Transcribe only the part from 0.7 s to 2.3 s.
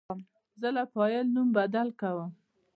د فایل نوم بدل کوم.